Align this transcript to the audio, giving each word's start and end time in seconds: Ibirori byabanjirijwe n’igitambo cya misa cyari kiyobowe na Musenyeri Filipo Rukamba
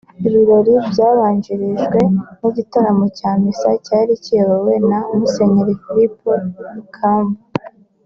Ibirori 0.27 0.73
byabanjirijwe 0.91 1.99
n’igitambo 2.41 3.03
cya 3.17 3.31
misa 3.41 3.69
cyari 3.85 4.13
kiyobowe 4.23 4.73
na 4.89 4.99
Musenyeri 5.17 5.73
Filipo 5.83 6.29
Rukamba 6.75 7.41